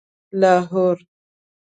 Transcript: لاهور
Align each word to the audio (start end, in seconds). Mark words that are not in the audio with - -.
لاهور 0.33 0.99